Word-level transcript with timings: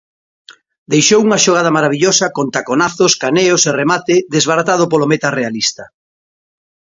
Deixou 0.91 1.19
unha 1.27 1.41
xogada 1.45 1.75
marabillosa 1.77 2.27
con 2.37 2.47
taconazos, 2.57 3.11
caneos 3.21 3.61
e 3.69 3.71
remate 3.81 4.15
desbaratado 4.35 4.83
polo 4.91 5.09
meta 5.11 5.29
realista. 5.39 5.83